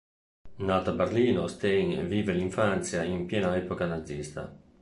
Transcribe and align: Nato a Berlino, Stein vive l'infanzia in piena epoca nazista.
Nato 0.65 0.89
a 0.89 0.93
Berlino, 0.93 1.45
Stein 1.45 2.07
vive 2.07 2.33
l'infanzia 2.33 3.03
in 3.03 3.27
piena 3.27 3.55
epoca 3.55 3.85
nazista. 3.85 4.51